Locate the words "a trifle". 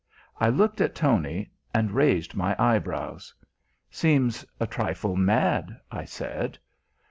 4.59-5.15